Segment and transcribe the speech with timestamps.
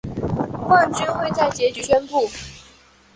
[0.67, 2.27] 冠军会在结局宣布。